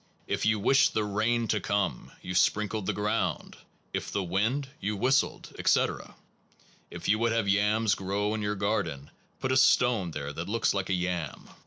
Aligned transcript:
If 0.25 0.47
you 0.47 0.59
wished 0.59 0.95
the 0.95 1.03
rain 1.03 1.47
to 1.49 1.59
come, 1.59 2.11
you 2.23 2.33
sprinkled 2.33 2.87
the 2.87 2.91
ground, 2.91 3.55
if 3.93 4.11
the 4.11 4.23
wind, 4.23 4.67
you 4.79 4.95
whistled, 4.95 5.53
etc. 5.59 6.15
If 6.89 7.07
you 7.07 7.19
would 7.19 7.33
have 7.33 7.47
yams 7.47 7.93
grow 7.93 8.29
well 8.29 8.33
in 8.33 8.41
your 8.41 8.55
garden, 8.55 9.11
put 9.39 9.51
a 9.51 9.55
stone 9.57 10.09
there 10.09 10.33
that 10.33 10.49
looks 10.49 10.73
like 10.73 10.89
a 10.89 10.93
yam. 10.95 11.51